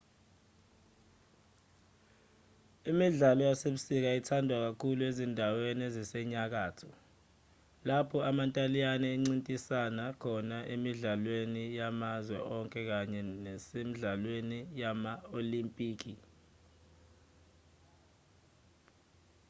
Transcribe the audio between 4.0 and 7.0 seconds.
ithandwa kakhulu ezindaweni ezisenyakatho